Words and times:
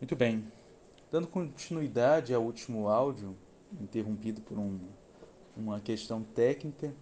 Muito 0.00 0.14
bem. 0.14 0.44
Dando 1.10 1.26
continuidade 1.26 2.32
ao 2.32 2.44
último 2.44 2.86
áudio, 2.86 3.36
interrompido 3.80 4.40
por 4.40 4.56
um, 4.56 4.78
uma 5.56 5.80
questão 5.80 6.22
técnica, 6.22 6.94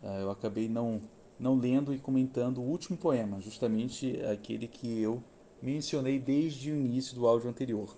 uh, 0.00 0.20
eu 0.20 0.30
acabei 0.30 0.68
não, 0.68 1.02
não 1.36 1.58
lendo 1.58 1.92
e 1.92 1.98
comentando 1.98 2.58
o 2.58 2.64
último 2.64 2.96
poema, 2.96 3.40
justamente 3.40 4.22
aquele 4.24 4.68
que 4.68 5.00
eu 5.00 5.20
mencionei 5.60 6.20
desde 6.20 6.70
o 6.70 6.76
início 6.76 7.16
do 7.16 7.26
áudio 7.26 7.50
anterior. 7.50 7.96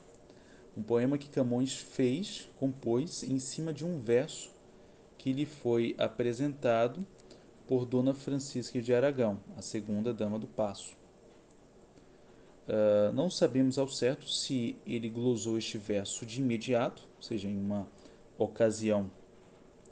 Um 0.74 0.82
poema 0.82 1.18
que 1.18 1.28
Camões 1.28 1.76
fez, 1.76 2.48
compôs 2.58 3.22
em 3.24 3.38
cima 3.38 3.74
de 3.74 3.84
um 3.84 4.00
verso 4.00 4.50
que 5.18 5.34
lhe 5.34 5.44
foi 5.44 5.94
apresentado 5.98 7.06
por 7.66 7.84
Dona 7.84 8.14
Francisca 8.14 8.80
de 8.80 8.94
Aragão, 8.94 9.38
a 9.54 9.60
segunda 9.60 10.14
dama 10.14 10.38
do 10.38 10.46
Paço. 10.46 11.03
Uh, 12.66 13.12
não 13.12 13.28
sabemos 13.28 13.78
ao 13.78 13.86
certo 13.86 14.26
se 14.28 14.76
ele 14.86 15.10
glosou 15.10 15.58
este 15.58 15.76
verso 15.76 16.24
de 16.24 16.40
imediato, 16.40 17.06
ou 17.16 17.22
seja, 17.22 17.46
em 17.46 17.56
uma 17.56 17.86
ocasião 18.38 19.10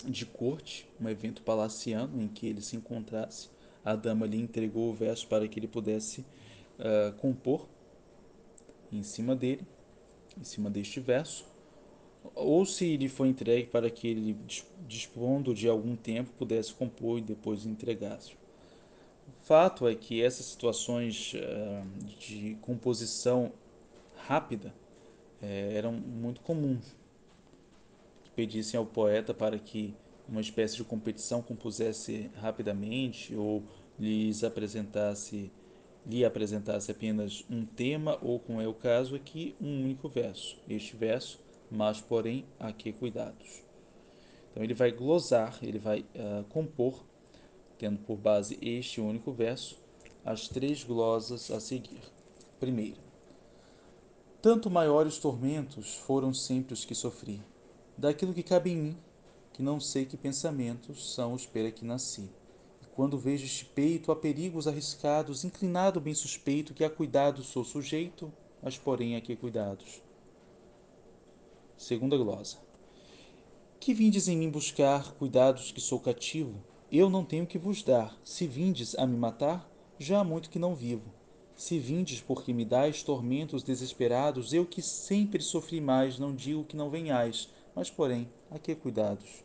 de 0.06 0.24
corte, 0.24 0.88
um 1.00 1.08
evento 1.08 1.42
palaciano 1.42 2.20
em 2.20 2.28
que 2.28 2.46
ele 2.46 2.62
se 2.62 2.76
encontrasse. 2.76 3.50
A 3.84 3.94
dama 3.94 4.26
lhe 4.26 4.38
entregou 4.38 4.90
o 4.90 4.94
verso 4.94 5.26
para 5.28 5.46
que 5.46 5.58
ele 5.58 5.68
pudesse 5.68 6.24
uh, 6.78 7.12
compor 7.18 7.68
em 8.90 9.02
cima 9.02 9.36
dele, 9.36 9.66
em 10.40 10.44
cima 10.44 10.70
deste 10.70 10.98
verso, 10.98 11.44
ou 12.34 12.64
se 12.64 12.96
lhe 12.96 13.08
foi 13.08 13.28
entregue 13.28 13.68
para 13.68 13.90
que 13.90 14.06
ele, 14.06 14.36
dispondo 14.86 15.54
de 15.54 15.68
algum 15.68 15.94
tempo, 15.94 16.30
pudesse 16.38 16.72
compor 16.72 17.18
e 17.18 17.22
depois 17.22 17.66
entregasse 17.66 18.32
fato 19.42 19.86
é 19.86 19.94
que 19.94 20.22
essas 20.22 20.46
situações 20.46 21.34
uh, 21.34 22.04
de 22.18 22.56
composição 22.62 23.52
rápida 24.26 24.74
uh, 25.42 25.46
eram 25.46 25.92
muito 25.92 26.40
comuns. 26.40 26.96
Pedissem 28.34 28.78
ao 28.78 28.86
poeta 28.86 29.34
para 29.34 29.58
que 29.58 29.94
uma 30.28 30.40
espécie 30.40 30.76
de 30.76 30.84
competição 30.84 31.42
compusesse 31.42 32.30
rapidamente 32.40 33.34
ou 33.34 33.62
lhes 33.98 34.42
apresentasse 34.42 35.50
lhe 36.04 36.24
apresentasse 36.24 36.90
apenas 36.90 37.44
um 37.48 37.64
tema 37.64 38.18
ou, 38.20 38.40
como 38.40 38.60
é 38.60 38.66
o 38.66 38.74
caso 38.74 39.14
aqui, 39.14 39.54
um 39.60 39.84
único 39.84 40.08
verso. 40.08 40.58
Este 40.68 40.96
verso, 40.96 41.40
mas 41.70 42.00
porém, 42.00 42.44
a 42.58 42.72
que 42.72 42.92
cuidados. 42.92 43.62
Então 44.50 44.64
ele 44.64 44.74
vai 44.74 44.90
glosar, 44.90 45.58
ele 45.62 45.78
vai 45.78 46.00
uh, 46.00 46.42
compor 46.48 47.04
tendo 47.82 47.98
por 47.98 48.16
base 48.16 48.56
este 48.62 49.00
único 49.00 49.32
verso, 49.32 49.76
as 50.24 50.46
três 50.46 50.84
glosas 50.84 51.50
a 51.50 51.58
seguir. 51.58 52.00
Primeira. 52.60 53.00
Tanto 54.40 54.70
maiores 54.70 55.18
tormentos 55.18 55.96
foram 55.96 56.32
sempre 56.32 56.74
os 56.74 56.84
que 56.84 56.94
sofri, 56.94 57.42
daquilo 57.98 58.32
que 58.32 58.44
cabe 58.44 58.70
em 58.70 58.76
mim, 58.76 58.98
que 59.52 59.64
não 59.64 59.80
sei 59.80 60.06
que 60.06 60.16
pensamentos 60.16 61.12
são 61.12 61.32
os 61.32 61.44
pela 61.44 61.72
que 61.72 61.84
nasci. 61.84 62.30
E 62.80 62.86
quando 62.94 63.18
vejo 63.18 63.46
este 63.46 63.64
peito 63.64 64.12
a 64.12 64.16
perigos 64.16 64.68
arriscados, 64.68 65.42
inclinado 65.42 66.00
bem 66.00 66.14
suspeito, 66.14 66.74
que 66.74 66.84
a 66.84 66.90
cuidados 66.90 67.46
sou 67.46 67.64
sujeito, 67.64 68.32
mas 68.62 68.78
porém 68.78 69.16
a 69.16 69.20
que 69.20 69.34
cuidados. 69.34 70.00
Segunda 71.76 72.16
glosa. 72.16 72.58
Que 73.80 73.92
vindes 73.92 74.28
em 74.28 74.36
mim 74.36 74.50
buscar 74.50 75.14
cuidados 75.14 75.72
que 75.72 75.80
sou 75.80 75.98
cativo, 75.98 76.62
eu 76.92 77.08
não 77.08 77.24
tenho 77.24 77.46
que 77.46 77.56
vos 77.56 77.82
dar. 77.82 78.14
Se 78.22 78.46
vindes 78.46 78.94
a 78.98 79.06
me 79.06 79.16
matar, 79.16 79.66
já 79.98 80.20
há 80.20 80.24
muito 80.24 80.50
que 80.50 80.58
não 80.58 80.74
vivo. 80.74 81.10
Se 81.56 81.78
vindes 81.78 82.20
porque 82.20 82.52
me 82.52 82.66
dais 82.66 83.02
tormentos 83.02 83.62
desesperados, 83.62 84.52
eu 84.52 84.66
que 84.66 84.82
sempre 84.82 85.42
sofri 85.42 85.80
mais, 85.80 86.18
não 86.18 86.34
digo 86.34 86.64
que 86.64 86.76
não 86.76 86.90
venhais, 86.90 87.48
mas 87.74 87.90
porém, 87.90 88.28
a 88.50 88.58
que 88.58 88.74
cuidados? 88.74 89.42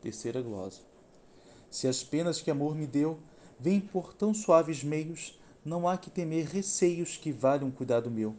Terceira 0.00 0.42
glosa. 0.42 0.80
Se 1.70 1.86
as 1.86 2.02
penas 2.02 2.40
que 2.40 2.50
amor 2.50 2.74
me 2.74 2.88
deu 2.88 3.20
vêm 3.60 3.80
por 3.80 4.12
tão 4.12 4.34
suaves 4.34 4.82
meios, 4.82 5.38
não 5.64 5.86
há 5.86 5.96
que 5.96 6.10
temer 6.10 6.48
receios 6.48 7.16
que 7.16 7.30
valham 7.30 7.70
cuidado 7.70 8.10
meu. 8.10 8.34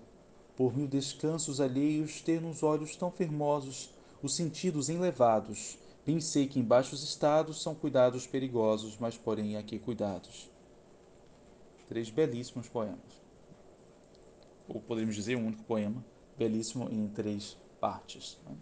Por 0.57 0.75
mil 0.75 0.87
descansos 0.87 1.61
alheios, 1.61 2.21
ter 2.21 2.41
nos 2.41 2.63
olhos 2.63 2.97
tão 2.97 3.09
fermosos, 3.09 3.91
os 4.21 4.35
sentidos 4.35 4.89
enlevados, 4.89 5.77
Bem 6.05 6.19
sei 6.19 6.47
que 6.47 6.59
em 6.59 6.63
baixos 6.63 7.01
estados 7.01 7.61
são 7.61 7.73
cuidados 7.73 8.27
perigosos, 8.27 8.97
mas 8.97 9.17
porém 9.17 9.55
aqui 9.55 9.79
cuidados. 9.79 10.51
Três 11.87 12.09
belíssimos 12.09 12.67
poemas. 12.67 13.21
Ou 14.67 14.81
podemos 14.81 15.15
dizer 15.15 15.37
um 15.37 15.47
único 15.47 15.63
poema, 15.63 16.03
belíssimo 16.37 16.89
em 16.89 17.07
três 17.07 17.57
partes. 17.79 18.37
Né? 18.45 18.55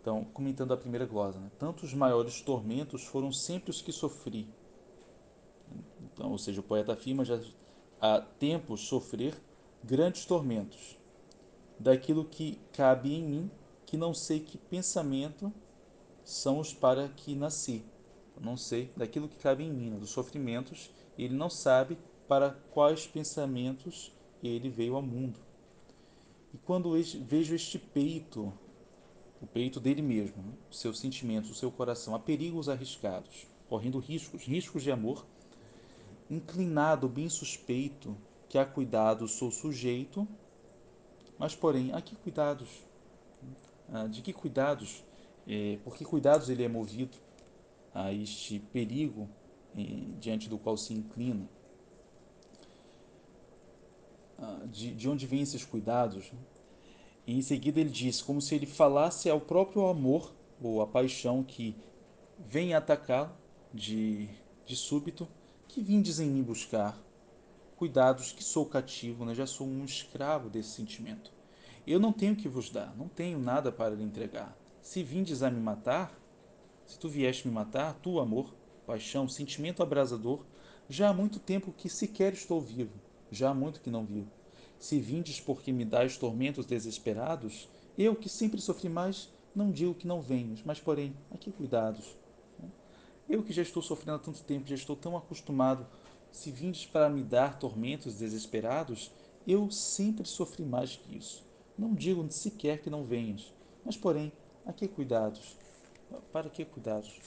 Então, 0.00 0.24
comentando 0.24 0.74
a 0.74 0.76
primeira 0.76 1.06
glosa, 1.06 1.38
né? 1.38 1.50
tantos 1.58 1.94
maiores 1.94 2.42
tormentos 2.42 3.04
foram 3.04 3.32
sempre 3.32 3.70
os 3.70 3.80
que 3.80 3.92
sofri. 3.92 4.46
Então, 6.02 6.30
ou 6.32 6.38
seja, 6.38 6.60
o 6.60 6.64
poeta 6.64 6.92
afirma 6.92 7.24
já 7.24 7.40
há 7.98 8.20
tempos 8.20 8.82
sofrer 8.88 9.34
grandes 9.82 10.26
tormentos 10.26 10.98
daquilo 11.78 12.24
que 12.24 12.60
cabe 12.72 13.14
em 13.14 13.22
mim, 13.22 13.50
que 13.86 13.96
não 13.96 14.12
sei 14.12 14.40
que 14.40 14.58
pensamento 14.58 15.52
são 16.24 16.58
os 16.58 16.72
para 16.72 17.08
que 17.08 17.34
nasci. 17.34 17.84
Eu 18.36 18.42
não 18.42 18.56
sei 18.56 18.90
daquilo 18.96 19.28
que 19.28 19.36
cabe 19.36 19.64
em 19.64 19.72
mim, 19.72 19.90
né, 19.90 19.98
dos 19.98 20.10
sofrimentos, 20.10 20.90
ele 21.18 21.34
não 21.34 21.50
sabe 21.50 21.98
para 22.26 22.50
quais 22.70 23.06
pensamentos 23.06 24.12
ele 24.42 24.68
veio 24.68 24.96
ao 24.96 25.02
mundo. 25.02 25.38
E 26.52 26.58
quando 26.58 26.92
vejo 27.24 27.54
este 27.54 27.78
peito, 27.78 28.52
o 29.40 29.46
peito 29.46 29.80
dele 29.80 30.02
mesmo, 30.02 30.42
né, 30.42 30.52
seus 30.70 30.98
sentimentos, 30.98 31.50
o 31.50 31.54
seu 31.54 31.70
coração, 31.70 32.14
a 32.14 32.18
perigos 32.18 32.68
arriscados, 32.68 33.46
correndo 33.68 33.98
riscos, 33.98 34.42
riscos 34.42 34.82
de 34.82 34.90
amor, 34.90 35.26
inclinado, 36.30 37.08
bem 37.08 37.28
suspeito, 37.28 38.16
que 38.48 38.58
a 38.58 38.66
cuidado 38.66 39.26
sou 39.26 39.50
sujeito, 39.50 40.28
mas 41.38 41.54
porém, 41.54 41.92
a 41.92 42.00
que 42.00 42.14
cuidados? 42.14 42.68
Ah, 43.90 44.06
de 44.06 44.22
que 44.22 44.32
cuidados 44.32 45.02
é, 45.46 45.78
por 45.82 45.96
que 45.96 46.04
cuidados 46.04 46.48
ele 46.48 46.62
é 46.62 46.68
movido 46.68 47.18
a 47.94 48.12
este 48.12 48.58
perigo 48.58 49.28
é, 49.76 49.82
diante 50.20 50.48
do 50.48 50.58
qual 50.58 50.76
se 50.76 50.94
inclina? 50.94 51.48
Ah, 54.38 54.60
de, 54.66 54.94
de 54.94 55.08
onde 55.08 55.26
vêm 55.26 55.42
esses 55.42 55.64
cuidados? 55.64 56.32
E 57.26 57.36
em 57.36 57.42
seguida 57.42 57.80
ele 57.80 57.90
diz, 57.90 58.20
como 58.20 58.40
se 58.40 58.54
ele 58.54 58.66
falasse 58.66 59.30
ao 59.30 59.40
próprio 59.40 59.86
amor 59.86 60.34
ou 60.60 60.82
a 60.82 60.86
paixão 60.86 61.42
que 61.42 61.76
vem 62.38 62.74
atacá-lo 62.74 63.30
de, 63.72 64.28
de 64.66 64.76
súbito, 64.76 65.28
que 65.68 65.80
vindes 65.80 66.18
em 66.18 66.28
mim 66.28 66.42
buscar? 66.42 66.98
Cuidados 67.76 68.32
que 68.32 68.44
sou 68.44 68.66
cativo, 68.66 69.24
né? 69.24 69.34
já 69.34 69.46
sou 69.46 69.66
um 69.66 69.84
escravo 69.84 70.48
desse 70.48 70.70
sentimento. 70.70 71.32
Eu 71.86 71.98
não 71.98 72.12
tenho 72.12 72.36
que 72.36 72.48
vos 72.48 72.70
dar, 72.70 72.96
não 72.96 73.08
tenho 73.08 73.38
nada 73.38 73.72
para 73.72 73.94
lhe 73.94 74.04
entregar. 74.04 74.56
Se 74.82 75.00
vindes 75.00 75.44
a 75.44 75.50
me 75.50 75.60
matar, 75.60 76.12
se 76.84 76.98
tu 76.98 77.08
vieste 77.08 77.46
me 77.46 77.54
matar, 77.54 77.94
tu, 78.02 78.18
amor, 78.18 78.52
paixão, 78.84 79.28
sentimento 79.28 79.80
abrasador, 79.80 80.44
já 80.88 81.08
há 81.08 81.14
muito 81.14 81.38
tempo 81.38 81.72
que 81.72 81.88
sequer 81.88 82.32
estou 82.32 82.60
vivo, 82.60 82.92
já 83.30 83.50
há 83.50 83.54
muito 83.54 83.80
que 83.80 83.88
não 83.88 84.04
vivo. 84.04 84.28
Se 84.80 84.98
vindes 84.98 85.40
porque 85.40 85.72
me 85.72 85.84
dais 85.84 86.16
tormentos 86.16 86.66
desesperados, 86.66 87.68
eu 87.96 88.16
que 88.16 88.28
sempre 88.28 88.60
sofri 88.60 88.88
mais, 88.88 89.32
não 89.54 89.70
digo 89.70 89.94
que 89.94 90.06
não 90.06 90.20
venhas, 90.20 90.62
mas 90.64 90.80
porém, 90.80 91.16
a 91.30 91.38
que 91.38 91.52
cuidados? 91.52 92.16
Eu 93.28 93.44
que 93.44 93.52
já 93.52 93.62
estou 93.62 93.82
sofrendo 93.82 94.16
há 94.16 94.18
tanto 94.18 94.42
tempo, 94.42 94.68
já 94.68 94.74
estou 94.74 94.96
tão 94.96 95.16
acostumado, 95.16 95.86
se 96.32 96.50
vindes 96.50 96.84
para 96.86 97.08
me 97.08 97.22
dar 97.22 97.56
tormentos 97.56 98.16
desesperados, 98.16 99.12
eu 99.46 99.70
sempre 99.70 100.26
sofri 100.26 100.64
mais 100.64 100.96
que 100.96 101.16
isso. 101.16 101.46
Não 101.78 101.94
digo 101.94 102.26
sequer 102.30 102.82
que 102.82 102.90
não 102.90 103.04
venhas, 103.04 103.54
mas 103.84 103.96
porém, 103.96 104.32
a 104.66 104.72
que 104.72 104.88
cuidados? 104.88 105.56
Para 106.32 106.48
que 106.48 106.64
cuidados? 106.64 107.20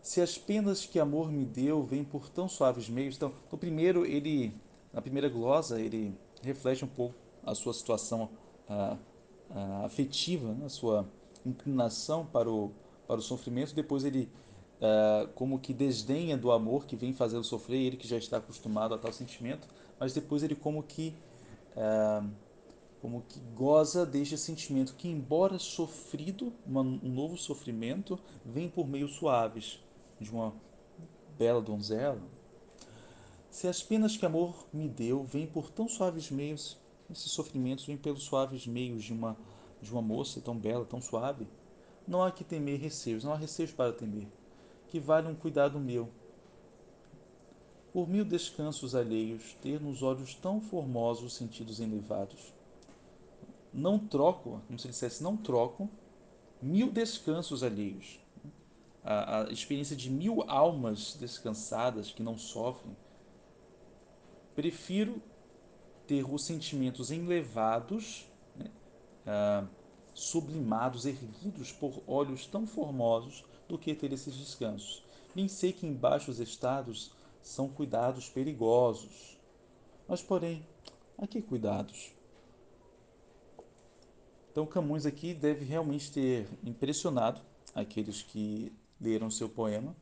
Se 0.00 0.20
as 0.20 0.38
penas 0.38 0.86
que 0.86 0.98
amor 0.98 1.30
me 1.30 1.44
deu 1.44 1.82
vêm 1.82 2.04
por 2.04 2.28
tão 2.30 2.48
suaves 2.48 2.88
meios, 2.88 3.16
então, 3.16 3.32
no 3.50 3.58
primeiro 3.58 4.06
ele, 4.06 4.54
na 4.92 5.02
primeira 5.02 5.28
glosa, 5.28 5.80
ele 5.80 6.14
reflete 6.42 6.84
um 6.84 6.88
pouco 6.88 7.14
a 7.44 7.54
sua 7.54 7.74
situação 7.74 8.30
a, 8.68 8.96
a 9.50 9.84
afetiva, 9.84 10.52
né? 10.54 10.66
a 10.66 10.70
sua 10.70 11.06
inclinação 11.44 12.24
para 12.24 12.50
o 12.50 12.72
para 13.08 13.18
o 13.18 13.22
sofrimento. 13.22 13.74
Depois 13.74 14.04
ele 14.04 14.30
uh, 14.80 15.26
como 15.28 15.58
que 15.58 15.72
desdenha 15.72 16.36
do 16.36 16.52
amor 16.52 16.84
que 16.84 16.94
vem 16.94 17.12
fazê-lo 17.12 17.42
sofrer, 17.42 17.80
ele 17.80 17.96
que 17.96 18.06
já 18.06 18.18
está 18.18 18.36
acostumado 18.36 18.94
a 18.94 18.98
tal 18.98 19.12
sentimento, 19.12 19.66
mas 19.98 20.12
depois 20.12 20.42
ele 20.42 20.54
como 20.54 20.82
que 20.82 21.14
uh, 21.74 22.28
como 23.00 23.22
que 23.28 23.38
goza 23.54 24.04
deste 24.04 24.36
sentimento 24.36 24.94
que, 24.94 25.08
embora 25.08 25.58
sofrido, 25.58 26.52
uma, 26.66 26.80
um 26.80 27.12
novo 27.12 27.36
sofrimento, 27.36 28.18
vem 28.44 28.68
por 28.68 28.86
meios 28.86 29.14
suaves 29.14 29.80
de 30.20 30.30
uma 30.30 30.52
bela 31.38 31.60
donzela. 31.60 32.20
Se 33.50 33.66
as 33.66 33.82
penas 33.82 34.16
que 34.16 34.26
amor 34.26 34.66
me 34.72 34.88
deu 34.88 35.24
vêm 35.24 35.46
por 35.46 35.70
tão 35.70 35.88
suaves 35.88 36.30
meios, 36.30 36.76
esses 37.10 37.30
sofrimentos 37.30 37.86
vêm 37.86 37.96
pelos 37.96 38.24
suaves 38.24 38.66
meios 38.66 39.04
de 39.04 39.12
uma, 39.12 39.36
de 39.80 39.90
uma 39.90 40.02
moça 40.02 40.40
tão 40.40 40.56
bela, 40.56 40.84
tão 40.84 41.00
suave. 41.00 41.46
Não 42.06 42.22
há 42.22 42.30
que 42.30 42.44
temer 42.44 42.80
receios, 42.80 43.24
não 43.24 43.32
há 43.32 43.36
receios 43.36 43.72
para 43.72 43.92
temer, 43.92 44.26
que 44.88 44.98
vale 44.98 45.28
um 45.28 45.34
cuidado 45.34 45.78
meu. 45.78 46.08
Por 47.92 48.08
mil 48.08 48.24
descansos 48.24 48.94
alheios, 48.94 49.56
ter 49.62 49.80
nos 49.80 50.02
olhos 50.02 50.34
tão 50.34 50.60
formosos 50.60 51.34
sentidos 51.34 51.80
elevados. 51.80 52.52
Não 53.78 53.96
troco, 53.96 54.60
como 54.66 54.76
se 54.76 54.88
dissesse, 54.88 55.22
não 55.22 55.36
troco 55.36 55.88
mil 56.60 56.90
descansos 56.90 57.62
alheios. 57.62 58.18
A, 59.04 59.42
a 59.42 59.52
experiência 59.52 59.94
de 59.94 60.10
mil 60.10 60.42
almas 60.50 61.14
descansadas 61.14 62.10
que 62.10 62.20
não 62.22 62.36
sofrem. 62.36 62.96
Prefiro 64.56 65.22
ter 66.08 66.28
os 66.28 66.42
sentimentos 66.42 67.12
elevados, 67.12 68.26
né, 68.56 68.68
sublimados, 70.12 71.06
erguidos 71.06 71.70
por 71.70 72.02
olhos 72.04 72.46
tão 72.46 72.66
formosos, 72.66 73.44
do 73.68 73.78
que 73.78 73.94
ter 73.94 74.12
esses 74.12 74.34
descansos. 74.34 75.04
Bem 75.34 75.46
sei 75.46 75.72
que 75.72 75.86
em 75.86 75.94
baixos 75.94 76.40
estados 76.40 77.12
são 77.40 77.68
cuidados 77.68 78.28
perigosos. 78.28 79.38
Mas, 80.08 80.20
porém, 80.20 80.66
a 81.16 81.26
que 81.26 81.40
cuidados? 81.40 82.17
Então, 84.58 84.66
Camões 84.66 85.06
aqui 85.06 85.32
deve 85.32 85.64
realmente 85.64 86.10
ter 86.10 86.48
impressionado 86.64 87.40
aqueles 87.72 88.22
que 88.22 88.72
leram 89.00 89.30
seu 89.30 89.48
poema 89.48 89.94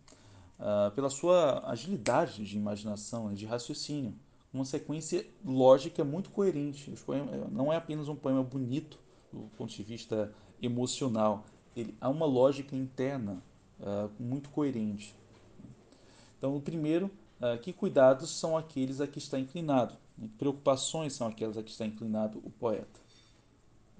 uh, 0.58 0.90
pela 0.92 1.10
sua 1.10 1.62
agilidade 1.70 2.42
de 2.42 2.56
imaginação, 2.56 3.34
de 3.34 3.44
raciocínio, 3.44 4.14
uma 4.50 4.64
sequência 4.64 5.26
lógica 5.44 6.02
muito 6.02 6.30
coerente. 6.30 6.90
Poemas, 7.04 7.52
não 7.52 7.70
é 7.70 7.76
apenas 7.76 8.08
um 8.08 8.16
poema 8.16 8.42
bonito 8.42 8.98
do 9.30 9.40
ponto 9.58 9.74
de 9.74 9.82
vista 9.82 10.32
emocional, 10.62 11.44
ele 11.76 11.94
há 12.00 12.08
uma 12.08 12.24
lógica 12.24 12.74
interna 12.74 13.42
uh, 13.78 14.10
muito 14.18 14.48
coerente. 14.48 15.14
Então, 16.38 16.56
o 16.56 16.62
primeiro, 16.62 17.10
uh, 17.42 17.60
que 17.60 17.74
cuidados 17.74 18.30
são 18.30 18.56
aqueles 18.56 19.02
a 19.02 19.06
que 19.06 19.18
está 19.18 19.38
inclinado? 19.38 19.94
Preocupações 20.38 21.12
são 21.12 21.26
aquelas 21.26 21.58
a 21.58 21.62
que 21.62 21.70
está 21.70 21.84
inclinado 21.84 22.38
o 22.42 22.48
poeta 22.48 23.05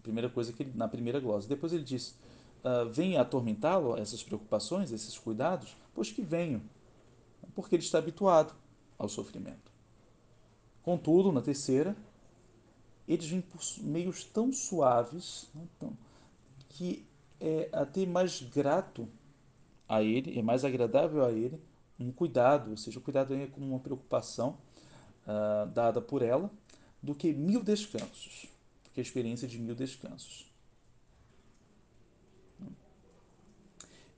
primeira 0.07 0.31
coisa 0.31 0.53
que 0.53 0.63
ele, 0.63 0.73
na 0.75 0.87
primeira 0.87 1.19
glosa. 1.21 1.49
Depois 1.49 1.73
ele 1.73 1.83
diz: 1.83 2.17
uh, 2.65 2.89
Vem 2.91 3.19
atormentá-lo 3.19 3.97
essas 3.97 4.23
preocupações, 4.23 4.93
esses 4.93 5.19
cuidados? 5.19 5.77
Pois 5.95 6.13
que 6.13 6.23
venho, 6.23 6.63
porque 7.55 7.75
ele 7.75 7.83
está 7.83 7.99
habituado 7.99 8.55
ao 8.97 9.09
sofrimento. 9.09 9.71
Contudo, 10.83 11.33
na 11.33 11.43
terceira, 11.43 11.97
eles 13.09 13.27
vêm 13.27 13.41
por 13.41 13.61
meios 13.83 14.25
tão 14.25 14.53
suaves 14.53 15.49
né, 15.55 15.63
tão, 15.79 15.93
que 16.69 17.05
é 17.41 17.69
até 17.73 18.07
mais 18.07 18.41
grato 18.41 19.09
a 19.89 20.03
ele, 20.03 20.39
é 20.39 20.43
mais 20.43 20.65
agradável 20.65 21.25
a 21.25 21.33
ele 21.33 21.61
um 21.99 22.13
cuidado, 22.13 22.71
ou 22.71 22.77
seja, 22.77 22.99
o 22.99 23.03
cuidado 23.03 23.35
é 23.35 23.47
como 23.47 23.67
uma 23.67 23.79
preocupação 23.79 24.59
uh, 25.27 25.67
dada 25.71 26.01
por 26.01 26.21
ela, 26.21 26.51
do 27.03 27.15
que 27.15 27.33
mil 27.33 27.63
descansos 27.63 28.49
que 28.97 29.01
é 29.01 29.03
a 29.03 29.05
experiência 29.05 29.47
de 29.47 29.59
mil 29.59 29.75
descansos. 29.75 30.51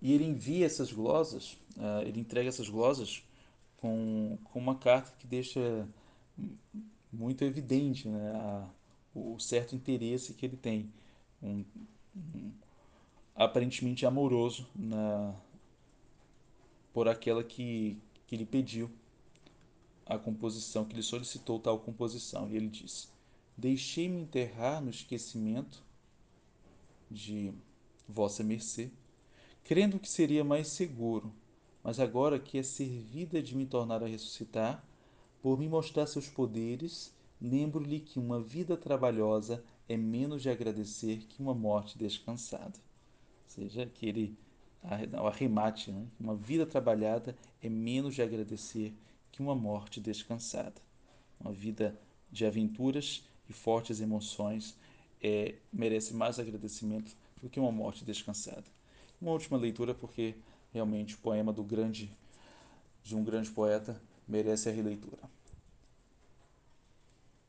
E 0.01 0.13
ele 0.13 0.25
envia 0.25 0.65
essas 0.65 0.93
glosas, 0.93 1.55
uh, 1.77 2.07
ele 2.07 2.21
entrega 2.21 2.49
essas 2.49 2.69
glosas 2.69 3.25
com, 3.79 4.39
com 4.45 4.59
uma 4.61 4.77
carta 4.77 5.11
que 5.19 5.27
deixa 5.27 5.89
muito 7.13 7.43
evidente 7.43 8.09
né, 8.09 8.31
a, 8.37 8.71
o 9.13 9.41
certo 9.41 9.75
interesse 9.75 10.33
que 10.33 10.47
ele 10.47 10.57
tem, 10.57 10.93
um, 11.43 11.65
um, 12.17 12.53
aparentemente 13.35 14.07
amoroso 14.07 14.65
na, 14.77 15.35
por 16.93 17.09
aquela 17.09 17.43
que, 17.43 17.99
que 18.29 18.37
lhe 18.37 18.47
pediu 18.47 18.89
a 20.07 20.17
composição, 20.17 20.85
que 20.85 20.95
lhe 20.95 21.03
solicitou 21.03 21.59
tal 21.59 21.81
composição. 21.81 22.49
E 22.49 22.55
ele 22.55 22.69
disse: 22.69 23.18
Deixei-me 23.59 24.21
enterrar 24.21 24.81
no 24.81 24.89
esquecimento 24.89 25.83
de 27.11 27.53
vossa 28.09 28.45
mercê, 28.45 28.89
crendo 29.65 29.99
que 29.99 30.09
seria 30.09 30.45
mais 30.45 30.69
seguro, 30.69 31.35
mas 31.83 31.99
agora 31.99 32.39
que 32.39 32.57
é 32.57 32.63
servida 32.63 33.43
de 33.43 33.57
me 33.57 33.67
tornar 33.67 34.01
a 34.01 34.07
ressuscitar, 34.07 34.85
por 35.43 35.59
me 35.59 35.69
mostrar 35.69 36.07
seus 36.07 36.29
poderes, 36.29 37.13
lembro-lhe 37.43 37.99
que 37.99 38.21
uma 38.21 38.41
vida 38.41 38.77
trabalhosa 38.77 39.65
é 39.89 39.97
menos 39.97 40.41
de 40.41 40.51
agradecer 40.51 41.25
que 41.29 41.43
uma 41.43 41.53
morte 41.53 41.99
descansada. 41.99 42.79
Ou 42.79 43.49
seja, 43.49 43.83
aquele 43.83 44.39
arremate, 45.15 45.91
né? 45.91 46.07
uma 46.21 46.37
vida 46.37 46.65
trabalhada 46.65 47.37
é 47.61 47.69
menos 47.69 48.15
de 48.15 48.23
agradecer 48.23 48.95
que 49.33 49.43
uma 49.43 49.57
morte 49.57 50.01
descansada. 50.01 50.81
Uma 51.41 51.53
vida 51.53 51.99
de 52.31 52.47
aventuras 52.47 53.25
e 53.49 53.53
fortes 53.53 54.01
emoções 54.01 54.77
é, 55.23 55.55
merece 55.73 56.15
mais 56.15 56.39
agradecimento 56.39 57.17
do 57.43 57.49
que 57.49 57.61
uma 57.61 57.73
morte 57.73 58.05
descansada. 58.05 58.65
Uma 59.21 59.33
última 59.33 59.59
leitura, 59.59 59.95
porque 59.95 60.35
realmente 60.73 61.15
o 61.15 61.19
poema 61.19 61.53
do 61.53 61.63
grande, 61.63 62.11
de 63.03 63.17
um 63.17 63.25
grande 63.25 63.51
poeta 63.51 64.01
merece 64.27 64.69
a 64.69 64.73
releitura. 64.73 65.19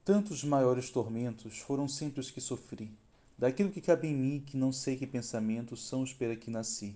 Tantos 0.03 0.43
maiores 0.43 0.89
tormentos 0.89 1.59
foram 1.59 1.87
sempre 1.87 2.19
os 2.19 2.31
que 2.31 2.41
sofri, 2.41 2.91
daquilo 3.37 3.71
que 3.71 3.81
cabe 3.81 4.07
em 4.07 4.15
mim, 4.15 4.43
que 4.45 4.57
não 4.57 4.71
sei 4.71 4.97
que 4.97 5.05
pensamentos 5.05 5.87
são 5.87 6.01
os 6.01 6.13
pela 6.13 6.35
que 6.35 6.49
nasci. 6.49 6.95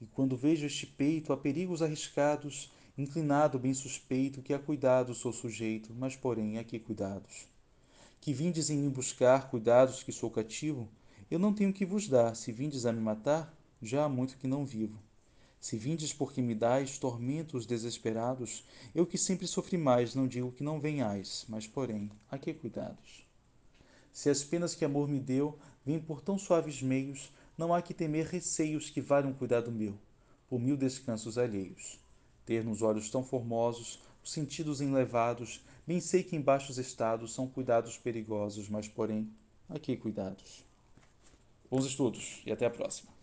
E 0.00 0.06
quando 0.06 0.36
vejo 0.36 0.66
este 0.66 0.86
peito 0.86 1.32
a 1.32 1.36
perigos 1.36 1.82
arriscados, 1.82 2.70
inclinado 2.96 3.58
bem 3.58 3.74
suspeito, 3.74 4.42
que 4.42 4.52
a 4.52 4.58
cuidados 4.58 5.18
sou 5.18 5.32
sujeito, 5.32 5.94
mas 5.94 6.16
porém 6.16 6.58
a 6.58 6.64
que 6.64 6.78
cuidados? 6.78 7.46
Que 8.20 8.32
vindes 8.32 8.70
em 8.70 8.78
mim 8.78 8.90
buscar 8.90 9.48
cuidados 9.50 10.02
que 10.02 10.12
sou 10.12 10.30
cativo, 10.30 10.88
eu 11.30 11.38
não 11.38 11.52
tenho 11.52 11.72
que 11.72 11.84
vos 11.84 12.08
dar. 12.08 12.34
Se 12.34 12.52
vindes 12.52 12.86
a 12.86 12.92
me 12.92 13.00
matar, 13.00 13.54
já 13.80 14.04
há 14.04 14.08
muito 14.08 14.36
que 14.38 14.46
não 14.46 14.64
vivo. 14.64 14.98
Se 15.60 15.76
vindes 15.76 16.12
porque 16.12 16.40
me 16.40 16.54
dais 16.54 16.98
tormentos 16.98 17.66
desesperados, 17.66 18.64
eu 18.94 19.04
que 19.04 19.18
sempre 19.18 19.46
sofri 19.46 19.76
mais, 19.76 20.14
não 20.14 20.28
digo 20.28 20.52
que 20.52 20.62
não 20.62 20.80
venhais, 20.80 21.44
mas 21.48 21.66
porém, 21.66 22.10
a 22.30 22.38
que 22.38 22.54
cuidados? 22.54 23.26
Se 24.12 24.30
as 24.30 24.42
penas 24.44 24.74
que 24.74 24.84
amor 24.84 25.08
me 25.08 25.18
deu 25.18 25.58
vêm 25.84 25.98
por 25.98 26.20
tão 26.20 26.38
suaves 26.38 26.80
meios, 26.80 27.32
não 27.56 27.74
há 27.74 27.82
que 27.82 27.92
temer 27.92 28.26
receios 28.26 28.88
que 28.88 29.00
valham 29.00 29.32
cuidado 29.32 29.70
meu, 29.70 29.98
por 30.48 30.60
mil 30.60 30.76
descansos 30.76 31.36
alheios. 31.36 31.98
Ter 32.46 32.64
nos 32.64 32.80
olhos 32.80 33.10
tão 33.10 33.22
formosos, 33.22 34.00
os 34.28 34.32
sentidos 34.32 34.82
enlevados, 34.82 35.64
bem 35.86 36.00
sei 36.00 36.22
que 36.22 36.36
em 36.36 36.40
baixos 36.40 36.76
estados 36.76 37.32
são 37.32 37.48
cuidados 37.48 37.96
perigosos, 37.96 38.68
mas, 38.68 38.86
porém, 38.86 39.26
aqui 39.70 39.96
cuidados. 39.96 40.62
Bons 41.70 41.86
estudos 41.86 42.42
e 42.44 42.52
até 42.52 42.66
a 42.66 42.70
próxima. 42.70 43.17